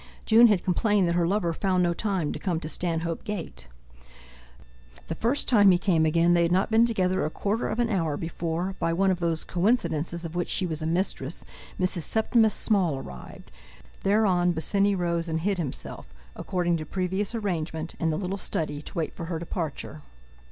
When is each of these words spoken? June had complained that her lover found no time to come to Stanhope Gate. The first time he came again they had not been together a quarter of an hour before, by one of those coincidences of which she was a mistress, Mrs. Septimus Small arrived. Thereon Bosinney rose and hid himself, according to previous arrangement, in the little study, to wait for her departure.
June 0.25 0.47
had 0.47 0.63
complained 0.63 1.07
that 1.07 1.13
her 1.13 1.27
lover 1.27 1.53
found 1.53 1.83
no 1.83 1.93
time 1.93 2.33
to 2.33 2.39
come 2.39 2.59
to 2.59 2.67
Stanhope 2.67 3.23
Gate. 3.23 3.67
The 5.09 5.13
first 5.13 5.47
time 5.47 5.69
he 5.69 5.77
came 5.77 6.07
again 6.07 6.33
they 6.33 6.41
had 6.41 6.51
not 6.51 6.71
been 6.71 6.87
together 6.87 7.23
a 7.23 7.29
quarter 7.29 7.67
of 7.67 7.77
an 7.77 7.87
hour 7.91 8.17
before, 8.17 8.75
by 8.79 8.93
one 8.93 9.11
of 9.11 9.19
those 9.19 9.43
coincidences 9.43 10.25
of 10.25 10.33
which 10.33 10.49
she 10.49 10.65
was 10.65 10.81
a 10.81 10.87
mistress, 10.87 11.45
Mrs. 11.79 12.01
Septimus 12.01 12.55
Small 12.55 12.97
arrived. 12.97 13.51
Thereon 14.01 14.53
Bosinney 14.53 14.95
rose 14.95 15.29
and 15.29 15.41
hid 15.41 15.59
himself, 15.59 16.07
according 16.35 16.77
to 16.77 16.85
previous 16.87 17.35
arrangement, 17.35 17.93
in 17.99 18.09
the 18.09 18.17
little 18.17 18.37
study, 18.37 18.81
to 18.81 18.95
wait 18.97 19.13
for 19.13 19.25
her 19.25 19.37
departure. 19.37 20.01